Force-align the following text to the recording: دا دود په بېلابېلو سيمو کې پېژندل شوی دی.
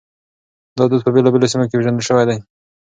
دا 0.77 0.83
دود 0.89 1.01
په 1.05 1.11
بېلابېلو 1.15 1.51
سيمو 1.51 1.65
کې 1.69 1.75
پېژندل 1.79 2.03
شوی 2.07 2.25
دی. 2.29 2.37